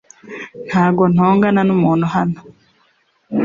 [0.67, 2.39] Ntabwo ntongana numuntu hano.